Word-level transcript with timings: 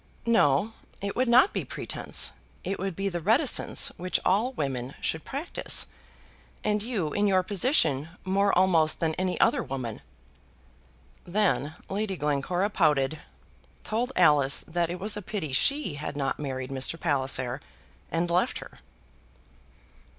"No; 0.25 0.73
it 0.99 1.15
would 1.15 1.29
not 1.29 1.53
be 1.53 1.63
pretence; 1.63 2.31
it 2.63 2.79
would 2.79 2.95
be 2.95 3.07
the 3.07 3.19
reticence 3.19 3.89
which 3.97 4.19
all 4.25 4.51
women 4.53 4.95
should 4.99 5.23
practise, 5.23 5.85
and 6.63 6.81
you, 6.81 7.13
in 7.13 7.27
your 7.27 7.43
position, 7.43 8.09
more 8.25 8.51
almost 8.57 8.99
than 8.99 9.13
any 9.13 9.39
other 9.39 9.61
woman." 9.61 10.01
Then 11.23 11.75
Lady 11.87 12.17
Glencora 12.17 12.71
pouted, 12.71 13.19
told 13.83 14.11
Alice 14.15 14.61
that 14.67 14.89
it 14.89 14.99
was 14.99 15.15
a 15.15 15.21
pity 15.21 15.53
she 15.53 15.93
had 15.99 16.17
not 16.17 16.39
married 16.39 16.71
Mr. 16.71 16.99
Palliser, 16.99 17.61
and 18.09 18.27
left 18.31 18.57
her. 18.57 18.79